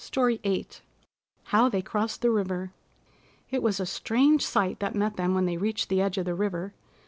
STORY 0.03 0.37
VIII 0.41 0.65
HOW 1.49 1.69
THEY 1.69 1.83
CROSSED 1.83 2.23
THE 2.23 2.31
RIVER 2.31 2.73
It 3.51 3.61
was 3.61 3.79
a 3.79 3.85
strange 3.85 4.43
sight 4.43 4.79
that 4.79 4.95
met 4.95 5.15
them 5.15 5.35
when 5.35 5.45
they 5.45 5.57
reached 5.57 5.89
the 5.89 6.01
edge 6.01 6.17
of 6.17 6.25
the 6.25 6.33
river. 6.33 6.73